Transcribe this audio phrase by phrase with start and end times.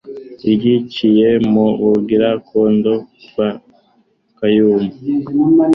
[0.51, 2.93] Iryiciye mu Bugira-condo
[3.27, 3.49] bwa
[4.37, 4.95] Kayumbu.